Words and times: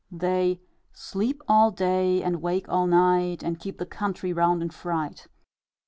They 0.09 0.61
"Sleep 0.93 1.43
all 1.47 1.69
day, 1.69 2.23
and 2.23 2.41
wake 2.41 2.67
all 2.67 2.87
night, 2.87 3.43
And 3.43 3.59
keep 3.59 3.77
the 3.77 3.85
country 3.85 4.33
round 4.33 4.63
in 4.63 4.71
fright." 4.71 5.27